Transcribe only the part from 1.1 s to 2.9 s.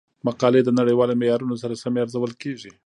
معیارونو سره سمې ارزول کیږي.